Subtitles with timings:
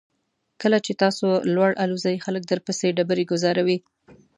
[0.61, 3.77] کله چې تاسو لوړ الوځئ خلک درپسې ډبرې ګوزاروي.